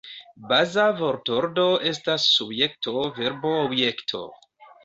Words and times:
Baza 0.51 0.85
vortordo 1.01 1.67
estas 1.91 2.25
Subjekto-Verbo-Objekto. 2.39 4.27